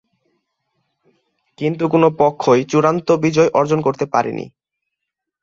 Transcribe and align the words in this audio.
কিন্তু 1.57 1.83
কোনো 1.87 2.07
পক্ষই 2.19 2.61
চূড়ান্ত 2.71 3.07
বিজয় 3.23 3.49
অর্জন 3.53 3.79
করতে 3.81 4.05
পারেনি। 4.13 4.45